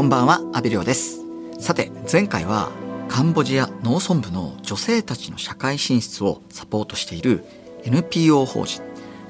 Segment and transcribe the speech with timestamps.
[0.00, 1.20] こんばんは、阿部亮です。
[1.58, 2.70] さて、前回は
[3.10, 7.44] カンボジア農村部の女性たちの社会進出をサポートしている
[7.84, 8.80] NPO 法人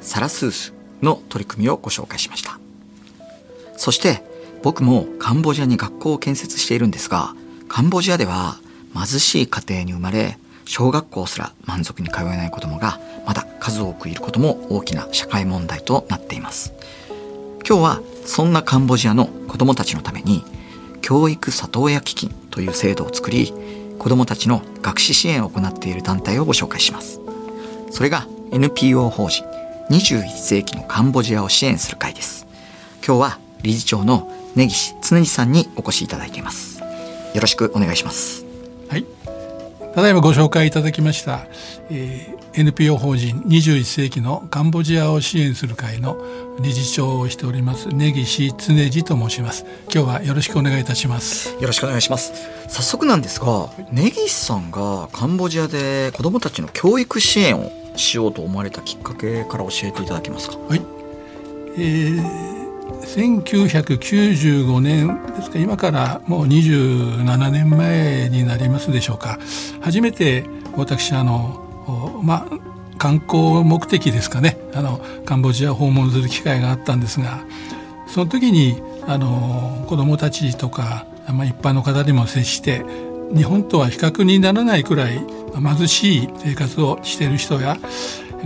[0.01, 0.73] サラスース
[1.03, 2.61] の取り組みをご紹介しました。
[3.77, 4.23] そして、
[4.63, 7.35] 僕もカンボジアに学校を建設しているんですが、
[7.67, 8.61] カンボジアでは
[8.95, 16.73] 貧しい家庭に生まれ、小学校すら満足に通えない子供がまだ数多くいることも大きな社会問題となっています。
[17.69, 20.45] 今日はそんなカンボジアの子どもたちのために
[21.03, 23.53] 教育里親基金という制度を作り
[23.99, 27.21] 子どもたちの学資支援を行っている団体をご紹介します。
[27.91, 29.45] それが NPO 法人
[29.91, 32.47] 21世紀のカンボジアを支援する会です。
[33.07, 36.81] 今日は理事長の根岸常さんにお越しいただいています。
[36.81, 38.50] よろしくお願いします。
[39.95, 41.47] ただいまご紹介いただきました、
[41.91, 46.17] えー NPO 法人21世紀のカンボジアを支援する会の
[46.61, 48.57] 理事長をしております根岸常
[48.91, 49.65] 司と申します。
[49.85, 51.55] 今日はよろしくお願いいたします。
[51.55, 52.33] よろしくお願いします
[52.67, 60.57] 早速なんですが根岸さんがカンボジアで子どもたちの教育支援をしようと思われたきっかけから教えていただけますか？
[60.69, 60.83] はい。
[61.79, 62.60] えー
[63.03, 69.39] 1995年ですか今からもう27年前になりますでしょうか。
[69.81, 70.45] 初めて
[70.77, 72.59] 私あのまあ
[72.99, 74.59] 観光目的ですかね。
[74.75, 77.45] あのカンボジアを訪問する機会があったんですが
[78.07, 82.85] その時にあの子どもたちとか、まあ、一般の方にも接して
[83.35, 85.25] 日本とは比較にならないくらい
[85.55, 87.77] 貧しい生活をしている人や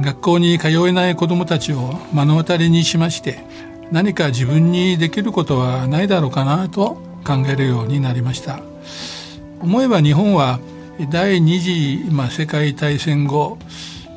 [0.01, 3.45] 学校に通えない子どもたちを目の当たりにしまして
[3.91, 8.61] 何か自分にできることはないだろうかなと考えるようになりました
[9.61, 10.61] 思えば日本は
[11.11, 13.59] 第二次、まあ、世界大戦後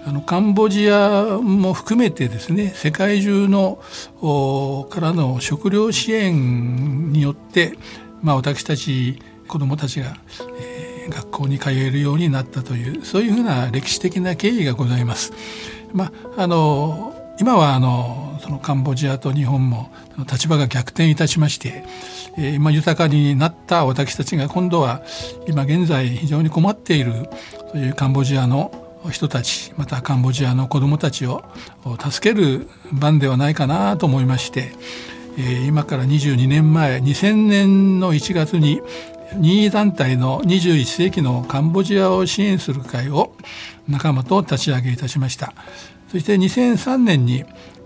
[0.06, 3.80] あのカンボジアも含めてですね世界中の
[4.22, 7.78] おからの食料支援によって、
[8.22, 10.16] まあ、私たち子どもたちが、
[10.60, 15.34] えー学校に通えるようになったというそういうふうな歴史的な経緯がございます。
[15.94, 19.92] まあ、あの今はあのそのカンボジアと日本も
[20.30, 21.84] 立場が逆転いたしまして、
[22.38, 25.02] えー今豊かになった私たちが今度は
[25.48, 27.30] 今現在非常に困っている
[27.72, 28.72] そういうカンボジアの
[29.12, 31.44] 人たちまたカンボジアの子どもたちを
[32.00, 34.72] 助ける番ではないかなと思いまして、
[35.38, 38.82] えー今から22年前2000年の1月に
[39.36, 43.34] 任意団体の21世紀のカンボジアを支援する会を
[43.88, 45.54] 仲間と立ち上げいたしました。
[46.10, 47.44] そして2003年に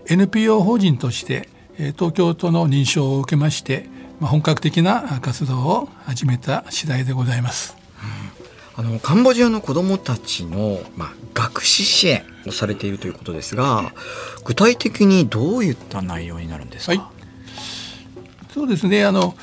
[0.07, 3.85] NPO 法人としてえー東京都の認証を受けまして
[4.19, 7.75] まあ本格的な活動を始めた次第でございます。
[8.75, 13.93] あのカンボジアの子どもたちの、まあ、学資支援をされているということですが
[14.45, 17.01] 具体的にどういった内容になるんですか、はい。
[18.53, 19.05] そうですね。
[19.05, 19.35] あのお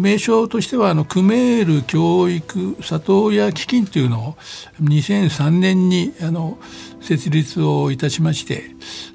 [0.00, 4.36] 名称としてはあのクメール教育里親基金というのを
[4.82, 6.58] 2003年にあの
[7.00, 8.64] 設立をいたしまして、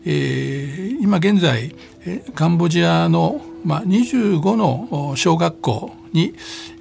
[0.06, 1.76] えー今現在
[2.36, 6.34] カンボジアの、まあ、25の小学校に、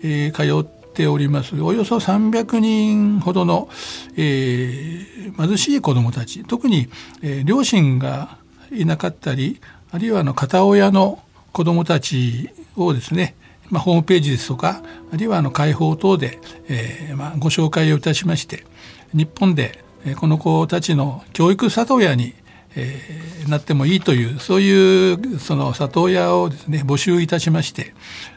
[0.03, 1.61] えー通っております。
[1.61, 3.69] およそ300人ほどの、
[4.17, 6.45] えー貧しい子どもたち。
[6.45, 6.89] 特に、
[7.23, 8.39] えー両親が
[8.73, 9.61] いなかったり
[9.91, 11.23] あるいはあの片親の
[11.53, 13.35] 子どもたちをですね、
[13.71, 14.82] まあ、ホームページですとか
[15.12, 16.38] あるいはあの開放等で、
[16.69, 18.65] えーまあ、ご紹介をいたしまして
[19.12, 19.84] 日本で
[20.16, 22.34] この子たちの教育里親に、
[22.77, 27.94] えーなってもいいというそういうその里親をですね募集いたしまして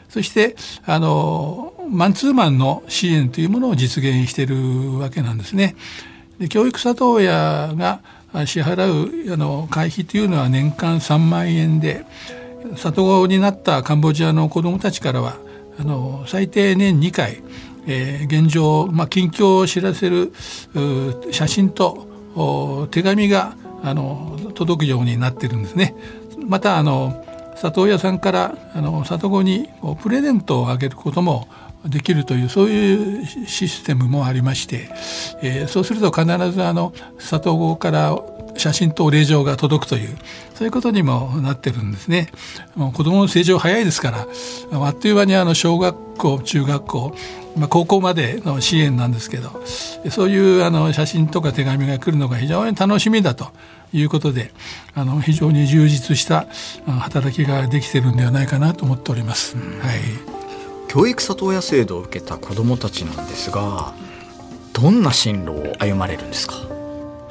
[0.08, 5.76] そしてあのマンツーマンの支援というものを実現しているわけなんですね。
[6.38, 8.00] で教育里親が
[8.46, 12.04] 支払うあの会費というのは年間3万円で
[12.76, 15.36] 里子になったカンボジアの子どもたちからは
[15.78, 17.42] あの最低年2回、
[17.86, 20.32] えー現状、まあ、近況を知らせる
[21.30, 25.94] 写真と手紙があの届くようになってるんですね。
[26.46, 27.24] またあの
[27.56, 29.68] 里親さんからあの里子に
[30.02, 31.48] プレゼントをあげることも
[31.84, 34.90] できるというそういうシステムもありまして、
[35.42, 38.16] えーそうすると必ずあの里子から
[38.60, 40.16] 写真とお礼状が届くという
[40.54, 42.28] そういうことにもなってるんですね。
[42.76, 44.26] もう子どもの成長早いですから
[44.86, 47.16] あっという間にあの小学校中学校、
[47.56, 49.62] まあ、高校までの支援なんですけど
[50.10, 53.48] そういうあの写真とか手紙が来るのが非常に楽しみだと
[53.92, 54.52] いうことで
[54.94, 56.46] あの非常に充実した
[56.86, 59.56] 働きができてるんではないかなと思っております。
[59.56, 60.00] はい
[60.88, 63.92] 教育里親制度を受けた子どもたちなんですが
[64.72, 66.69] どんな進路を歩まれるんですか？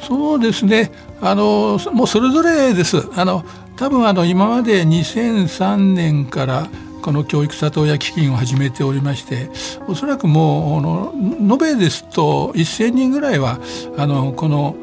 [0.01, 0.91] そうですね。
[1.21, 2.97] あのもうそれぞれです。
[3.15, 3.43] あの
[3.75, 6.67] 多分あの今まで2003年から
[7.01, 9.49] この教育里親基金を始めておりまして
[9.87, 13.59] おそらくもう延べですと1,000人ぐらいは
[13.97, 14.75] あのこの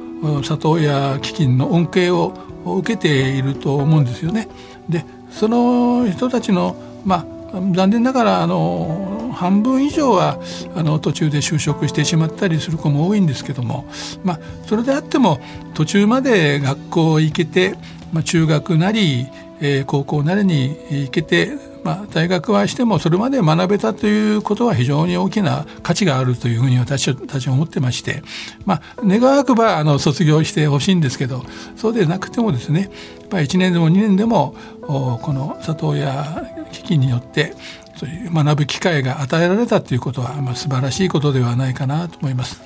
[0.42, 2.32] 里親基金の恩恵を
[2.64, 4.48] 受けていると思うんですよね。
[4.88, 7.35] でその人たちのまあ
[7.73, 10.41] 残念ながらあの半分以上は
[10.75, 13.87] あの途中で就職してしまったりする子も多いんですけども、
[14.25, 15.38] まあ、それであっても
[15.75, 17.75] 途中まで学校行けて、
[18.12, 19.26] まあ、中学なり、
[19.61, 21.50] えー、高校なりに行けて、
[21.85, 28.23] まあ、大学はしてもそれまで学べたということは非常に大きな価値があるというふうに私たちは思ってまして、
[28.64, 31.44] まあ、願わくばあの卒業してほしいんですけど
[31.76, 37.54] そうでなくてもですねやっぱり1年でも2年でもこの里親基金によって
[37.96, 42.60] そういう学ぶ機会が与えられたということは、まあ、素晴らしいことではないかなと思います。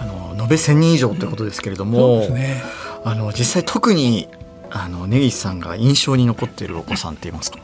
[0.00, 2.62] あの延べ1000人以上ということですけれども、うんね、
[3.04, 4.28] あの実際特に
[4.70, 7.58] あの根岸さんが印象に残っているお子さんって言いますか？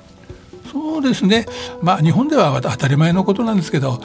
[0.71, 1.47] そうですね、
[1.81, 4.01] まあ、日本では当たり前のことなんですけど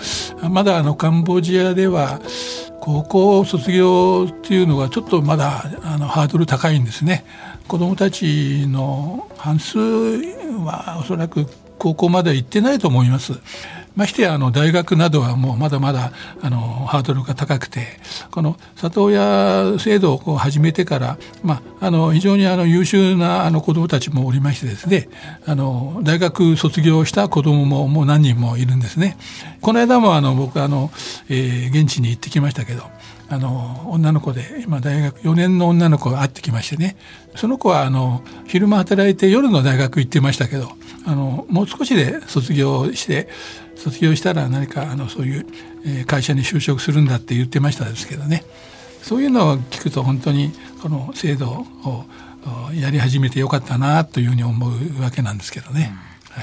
[0.50, 2.22] まだあのカンボジアでは
[2.80, 7.26] 高校卒業っていうのがちょっとまだあのハードル高いんですね。
[7.68, 11.46] 子どもたちの半数はおそらく
[11.82, 13.34] 高校まで行ってないと思います。
[13.96, 17.88] ましてやあの大学などはもうまだまだあのハードルが高くて
[18.30, 25.10] この里親制度をこう始めてから、まあ、あの非常にあの優秀なあの子どもたちもおりましてですね
[25.46, 29.18] あの大学卒業した子どもももう何人もいるんですね。
[29.60, 30.90] この間もあの僕あの、
[31.30, 32.84] えー、現地に行ってきましたけど
[33.32, 36.98] あの女の子で今大学4年の女の子が会ってきましてね。
[37.38, 40.70] その子はあの昼間働いて夜の大学行ってましたけど
[41.06, 43.30] あのもう少しで卒業して
[43.78, 45.46] 卒業したら何かあのそういう、
[46.06, 48.44] 会社に就職するんだって言ってましたですけどね。
[49.02, 50.52] そういうのを聞くと本当に
[50.82, 52.06] この制度を
[52.76, 55.96] やり始めてよかったなというふうに思うわけなんですけどね。
[56.30, 56.42] は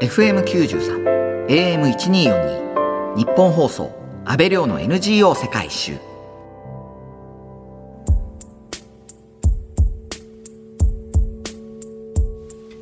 [0.00, 4.03] い、FM93 AM1242 日本放送。
[4.26, 5.92] 安倍亮の NGO 世界一周。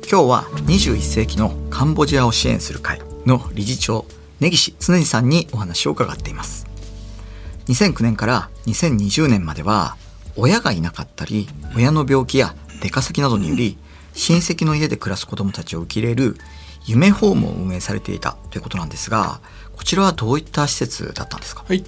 [0.09, 4.05] 今日は21世紀のカンボジアを支援する会の理事長
[4.39, 6.65] 根岸常さんにお話を伺っています。
[7.67, 9.97] 2009年から2020年までは
[10.37, 13.77] 親がいなかったり親の病気や出稼ぎなどにより
[14.13, 16.37] 親戚の家で暮らす子どもたちを受け入れる
[16.85, 19.39] 夢ホームを運営されていたということなんですが
[19.75, 21.83] こちらはどういった施設だったんですか、はい、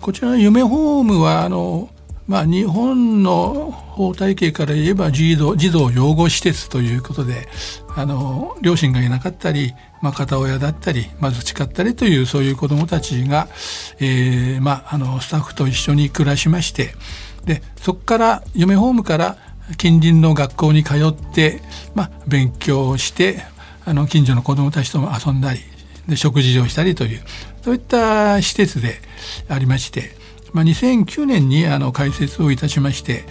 [0.00, 1.90] こちらの夢ホームはあの
[2.26, 7.46] まあ、日本の法体系から言えば児童児童養護施設ということで
[7.94, 13.48] あの両親がいなかったり、まあ、片親だったり貧しかったりというそういう子どもたちが、
[14.00, 16.94] えーまあ、あのスタッフと一緒に暮らしまして
[17.44, 19.36] でそこから夢ホームから
[19.78, 21.60] 近隣の学校に通って、
[21.94, 23.44] まあ、勉強して
[23.84, 25.60] あの近所の子どもたちとも遊んだり
[26.08, 27.22] で食事をしたりという
[27.62, 29.00] そういった施設で
[29.48, 30.26] ありまして。
[30.52, 33.24] まあ、2009年にあの開設をいたしまして、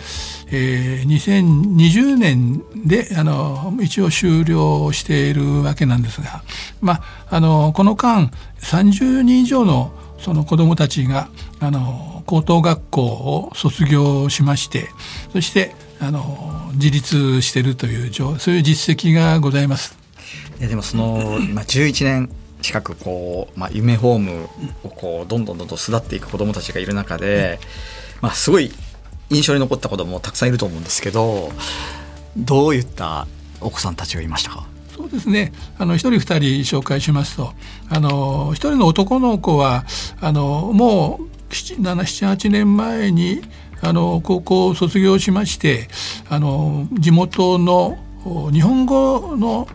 [0.51, 6.43] えー、2020年であの一応終了しているわけなんですが、
[6.81, 7.01] まあ、
[7.31, 8.29] あのこの間
[8.59, 11.29] 30人以上のその子どもたちが
[11.59, 14.89] あの高等学校を卒業しまして
[15.33, 19.97] そしてあの自立しているというそういう実績がございます。
[20.59, 22.29] いやでもその、まあ、11年
[22.65, 24.49] 近くこう、まあ、夢ホーム
[24.83, 27.59] をこうどんどんどんどん巣立っていく子どもたちがいる中で、
[28.21, 28.71] まあ、すごい
[29.29, 31.51] 印象に残った子どももたくさんいると思うんですけど
[32.35, 33.27] どういった
[33.61, 34.65] お子さんたちがいましたか？
[34.95, 35.51] そうですね。
[35.77, 37.53] あの一人二人紹介しますと
[37.89, 39.85] あの一人の男の子は
[40.21, 43.41] あのもう78年前に
[43.81, 45.87] あの高校を卒業しまして
[46.29, 47.97] あの地元の
[48.51, 49.67] 日本語の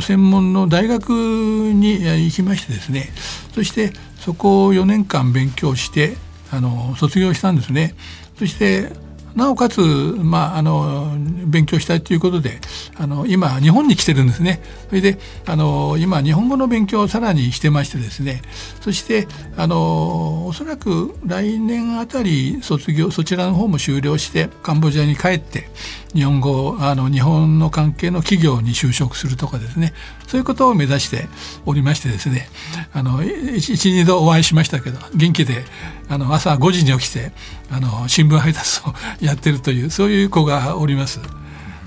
[0.00, 3.12] 専門の大学に行きましてですね
[3.54, 6.16] そしてそこを4年間勉強して
[6.52, 7.94] あの卒業したんですね。
[8.38, 8.90] そして
[9.34, 11.14] なおかつ、まあ、あの
[11.46, 12.60] 勉強したいということで
[12.96, 14.60] あの今日本に来てるんですね。
[14.88, 18.42] それであの今日本語の勉強をさらにしてましてですね。
[18.80, 25.68] そしてあのおそらく来年あたり卒業そちらの方も終了してカンボジアに帰って
[26.14, 29.92] 日本語あの日本の関係の企業に就職するとかですね。
[30.26, 31.28] そういうことを目指して
[31.66, 32.48] おりましてですね。
[32.92, 35.64] あの一二度お会いしましたけど元気で
[36.10, 37.30] あの朝5時に起きて
[37.70, 38.92] あの新聞配達を
[39.24, 41.20] やってるというそういう子がおります。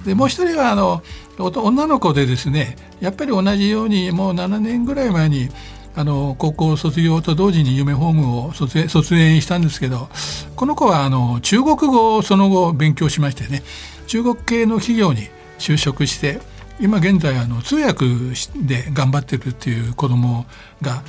[0.06, 1.04] でもう一人はあの
[1.38, 5.50] 女の子でですねやっぱり同じようにもう7年ぐらい前に
[5.96, 10.10] あの高校卒業と同時に夢ホームを卒園したんですけど
[10.56, 13.62] この子はあの中国語をその後勉強しましてね
[14.08, 15.28] 中国系の企業に
[15.60, 16.40] 就職して
[16.80, 18.06] 今現在あの通訳
[18.56, 20.46] で頑張ってるっていう子供
[20.82, 21.04] が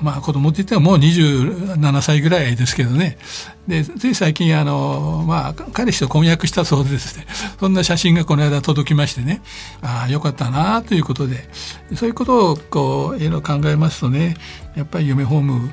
[0.00, 3.18] まあ子供って言ってももう27歳ぐらいですけどね。
[3.66, 7.26] でつい最近あの、まあ、彼氏と婚約したそうですね
[7.58, 9.42] そんな写真がこの間届きましてね。
[9.82, 11.48] ああよかったなということで。
[11.94, 14.36] そういうことをこういろいろ考えますとね
[14.74, 15.72] やっぱり夢ホーム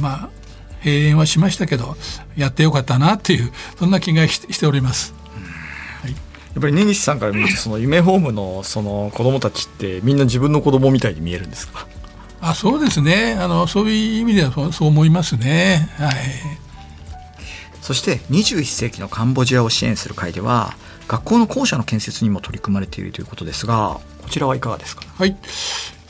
[0.00, 0.28] まあ
[0.84, 1.96] 閉園はしましたけど
[2.36, 5.19] やってよかったなっていうそんな気がしております。
[6.54, 11.86] やっぱり根岸さんから見ると その夢ホームのその子供たちってみんな自分の子供みたいに見えるんですか？
[12.42, 13.36] あそうですね。
[13.38, 15.90] あのそういう意味ではそうそう思いますね。
[15.98, 16.14] はい、
[17.82, 20.74] そして21世紀のカンボジアを支援する会では
[21.06, 25.02] 学校の校舎の建設にも取り組まれているということですがこちらはいかがですか？
[25.18, 25.36] はい。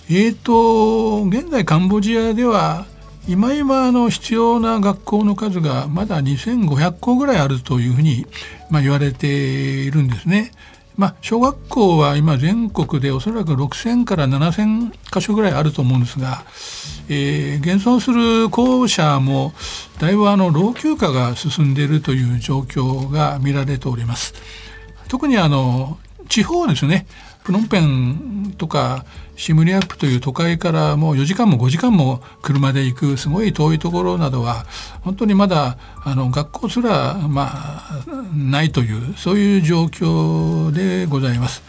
[0.09, 2.87] えーと現在カンボジアでは
[3.31, 8.27] 今今の必要な学校の数がまだ2500校ぐらいあるというふうに、
[8.71, 10.51] まあ、言われているんですね。
[10.97, 16.43] まあ、小学校は今全国でおそらく6,000から7,000箇所ぐらいあると思うんですが、
[17.09, 19.53] えー、現存する校舎も
[20.01, 24.35] だいぶあの老朽化が進んでいるという状況が見られております。
[25.07, 27.07] 特にあの地方ですね
[27.45, 29.05] プノンペンとか
[29.37, 34.67] シムリアップという都会からもう4時間も5時間も車で行くすごい遠いところなどは
[35.03, 41.63] 本当にまだあの学校すらまあないというそういう状況でございます。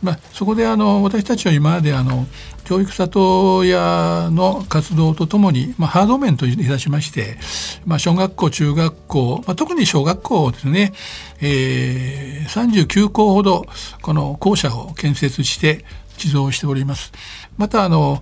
[0.00, 2.26] まあ、そこであの私たちは今まであの
[2.68, 7.38] 教育里親の活動とともに、まあ、ハード面といたしまして、
[7.86, 10.92] まあ、小学校中学校、まあ、特に小学校ですね、
[11.40, 13.64] えー、39校ほど
[14.02, 15.86] この校舎を建設して
[16.18, 17.10] 寄贈しております。
[17.56, 18.20] またあの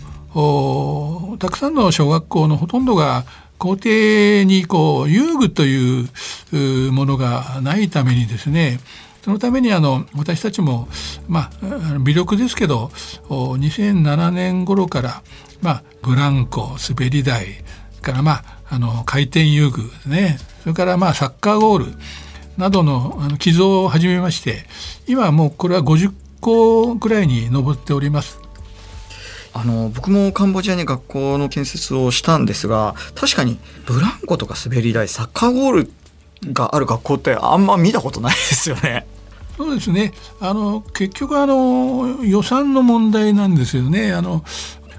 [1.41, 3.25] たくさんの小学校のほとんどが
[3.59, 8.79] 校庭にこう遊具というものがないためにですね
[9.27, 10.87] そのためにあの私たちも、
[11.27, 12.93] まあ、微力ですけど
[13.29, 15.25] 2007年頃から、
[15.61, 17.65] まあ、ブランコ滑り台
[18.03, 21.99] から、まあ、あの回転遊具ですねそれからまあサッカーゴール
[22.57, 24.65] などのあの寄贈を始めまして
[25.09, 28.39] 今もうこれは50個ぐらいに上っております。
[29.55, 35.93] あの僕もカンボジアに学校の建設をしたんですが確かにブランコとか滑り台サッカーゴール
[36.53, 39.07] がある学校ってあんま見たことないですよね。
[39.57, 44.13] そうですねあの結局あの予算の問題なんですよね。
[44.13, 44.45] あの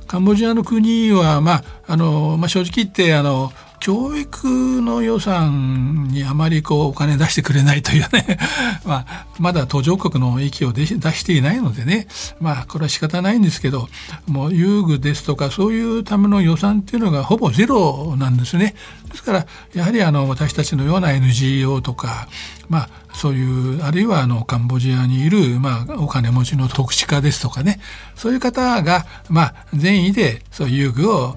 [0.07, 8.39] カンボジアの国は、まああのまあ、正直言ってあの教育の予算にあまりこうお金出してくれないというね
[8.85, 12.07] まあ、まだ途上国の域を出していないのでね、
[12.39, 13.87] まあ、これは仕方ないんですけど
[14.27, 18.75] もう遊具ですとかそういうための予算っていうのがほぼゼロなんですね。
[19.11, 22.27] ですからやはりあの私たちのような NGO とか、
[22.69, 23.43] まあ、そうい
[23.79, 27.79] うあるいはあのカンボジアにいる、まあ、お金持ちの特殊家ですとかね。
[28.15, 31.35] そういう方が、まあ、善意でそういう遊具を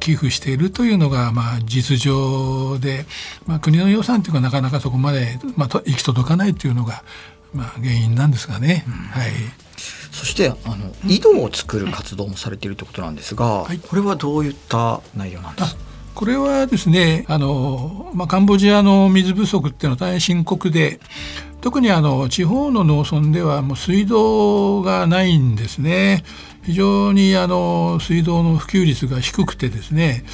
[0.00, 3.06] 寄付しているというのが、まあ、実情で、
[3.46, 7.04] まあ、国の予算というのはなかなかそこまで、まあ、行き届かないというのが、
[7.54, 8.84] まあ、原因なんですがね。
[8.86, 9.30] うん、はい。
[10.10, 15.80] そしてあの井戸を作る活動もされているということなんですが、はい、これはどういった内容なんですか？
[16.22, 21.00] これはですねあの、まあ、カンボジアの水不足っていうのは大変深刻で
[21.60, 26.22] 特にあの地方の農村ではもう水道がないんですね。
[26.62, 30.24] 非常にあの水道の普及率が低くてですね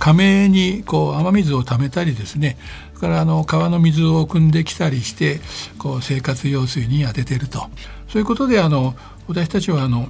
[0.00, 2.58] 亀にこう雨水をためたりですね
[2.96, 5.38] それからあの川の水を汲んできたりして
[5.78, 7.68] こう生活用水に当ててると
[8.08, 8.96] そういうことであの
[9.28, 10.08] 私たちはあの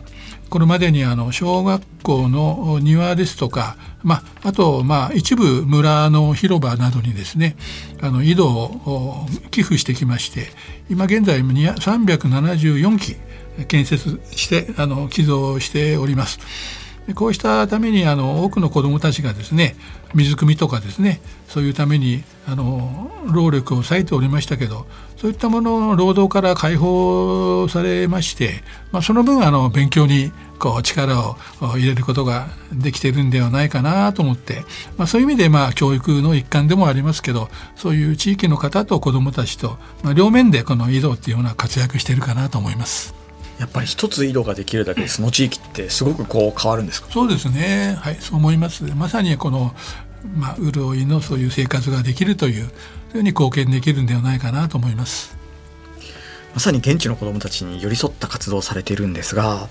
[0.56, 7.56] これまでにあの小学校の庭ですとか、まあ、あとまあ一部村の広場などにですね
[8.00, 10.46] あの井戸を寄付してきまして
[10.88, 13.16] 今現在374基
[13.66, 16.38] 建設してあの寄贈しております。
[17.14, 19.76] こうしたためにあの多くの子どもたちがですね
[20.14, 24.86] 水汲みとかですねそういうためにあの労力を割いておりましたけど
[25.16, 34.64] そういったものの労働から解放されまして、まあ、その分あの勉強にこう力を入れることができてるんではないかなと思って、
[34.96, 43.25] まあ、そういう意味でまあ教育の一環でもありますけどそういう地域の方と子どもたちと、まあ、両面でこの移動っていうような活躍してるかなと思います。
[43.58, 47.08] やっぱり一つ井戸ができるだけでその地域ってすごくこう変わるんですか？
[47.10, 47.96] そうですね。
[48.00, 48.84] はいそう思います。
[48.94, 49.74] まさにこの
[50.36, 52.72] まあ潤いのそういう生活ができるというそういう
[53.12, 55.36] ふうに貢献できるんではないかなと思います。
[56.54, 59.68] まさに現地の子どもたちに寄り添った活動をされているんですが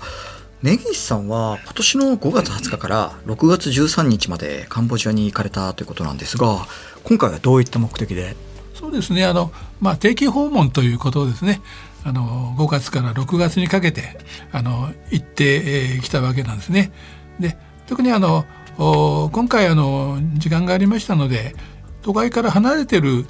[0.62, 6.66] 根岸さんは今年の5月20日から6月13日までカンボジアに行かれたということなんですが
[7.02, 8.36] 今回はどういった目的で？
[8.74, 9.24] そうですね。
[9.24, 9.50] あの、
[9.80, 11.60] まあ、定期訪問ということですね
[12.06, 14.16] あの5月から6月にかけて
[14.52, 16.92] あの行ってきたわけなんですね。
[17.40, 17.58] で
[17.88, 18.44] 特にあの
[18.78, 21.56] 今回あの時間がありましたので
[22.02, 23.26] 都会から離れてる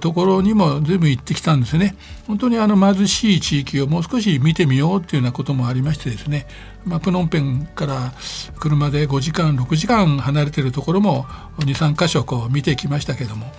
[0.00, 1.94] ところにも随分行ってきたんですね。
[2.26, 6.48] 本当にあの貧しい地域をもう少し見てみようっていうようなこともありましてですね、
[6.84, 8.12] まあ、プノンペンから
[8.58, 11.26] 車で5時間6時間離れてるところも
[11.58, 13.52] 23箇所こう見てきましたけども。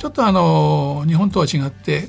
[0.00, 2.08] ちょっとあの日本とは違って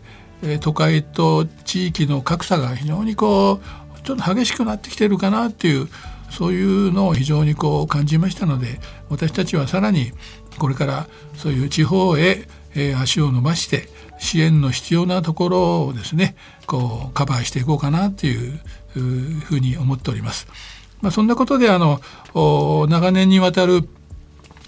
[0.61, 3.61] 都会と地域の格差が非常にこ
[3.95, 5.87] うちょっと激しくなってきてるかなっていう
[6.29, 8.79] そういうのを非常にこう感じましたので
[9.09, 10.11] 私たちはさらに
[10.57, 12.47] これからそういう地方へ
[12.99, 18.59] 足を伸ばして支援の必要なところをですねこうカバーしていこうかなっていう
[18.95, 20.47] ふうに思っております。
[21.01, 21.99] まあ、そんなことであの
[22.87, 23.87] 長年にわたる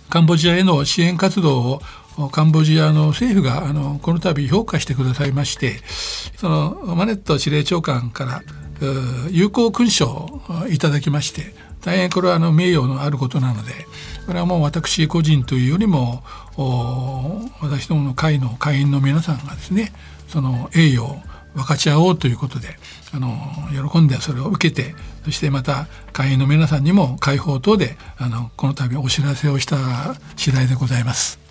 [0.09, 1.81] カンボジアへの支援活動を
[2.31, 5.77] カンボジアの政府があのこの度評価してくださいまして
[6.37, 8.41] そのマネット司令長官から
[9.29, 13.71] 有効勲章をいただきまして大変これはあの名誉のあることなので
[14.25, 16.23] これはもう私個人というよりも
[17.61, 19.91] 私どもの会の会員の皆さんがですね
[20.27, 21.17] その栄誉を
[21.55, 22.69] 分かち合おうということで
[23.13, 23.37] あの
[23.89, 29.77] 喜んでそれを受けてそしてまた会員の皆さんにも会報等であのこの度お知らせをした
[30.35, 31.42] 次第でございます。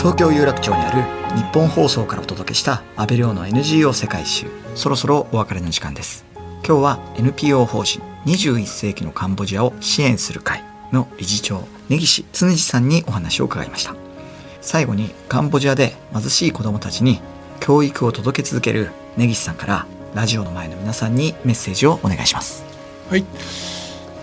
[0.00, 1.02] 東京有楽町にある
[1.36, 4.46] 日本放送からお届けした安倍亮の NGO 世界一周。
[4.74, 6.24] そろそろお別れの時間です。
[6.66, 13.94] 今日は NPO 法人21世紀のカンボジアを支援する会の理事長根岸常次さんにお話を伺いました。
[14.62, 17.20] 最後にカンボジアで貧しい子どもたちに
[17.60, 22.64] 教育を届け続ける根岸さんからラジオの前の皆さんにメッセージをお願いします。
[23.10, 23.24] はい。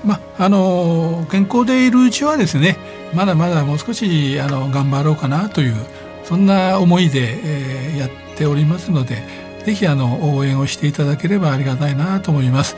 [0.04, 2.78] まあの健康でいるうちはですね
[3.14, 5.76] まだまだもう少しあの頑張ろうかなという
[6.24, 9.24] そんな思いで、えー、やっておりますので
[9.66, 12.76] 是非あの応援をしていただければありがたいなと思います。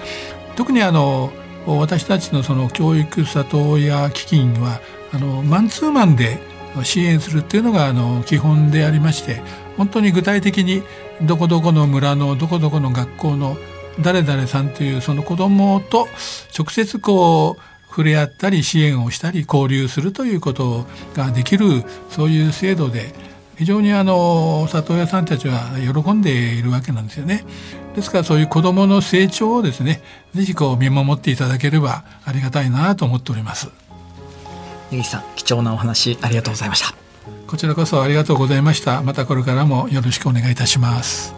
[0.55, 1.31] 特にあの
[1.65, 4.81] 私たちのその教育里親基金は
[5.13, 6.39] あのマンツーマンで
[6.83, 9.41] 支援するっていうのがあの基本でありまして
[9.77, 10.83] 本当に具体的に
[11.21, 13.57] どこどこの村のどこどこの学校の
[14.01, 16.07] 誰々さんというその子どもと
[16.57, 23.13] 直接こう触れ合ったり支援をしたり交流するということができるそういう制度で
[23.57, 27.43] 非常にあの里親さんたちは喜んでいるわけなんですよね。
[27.93, 30.01] ですからそういう子どもの成長をですね
[30.33, 33.69] 是非こう見守っていただければありがたいなと思っております。
[34.91, 36.95] 根岸さん貴重なお話ありがとうございました。
[37.47, 39.01] こちらこそありがとうございました。
[39.01, 41.35] またこれからもよろしくお願いいたします。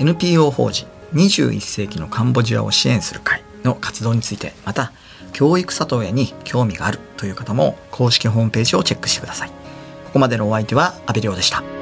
[0.00, 4.92] NPO 法人21世紀のカンボジアを支援する会の活動についてまた
[5.32, 9.48] 教育里親に興味があるという方も公式ホームページをチェックしてください。
[9.48, 9.54] こ
[10.14, 11.75] こまでのお相手は阿部亮でした。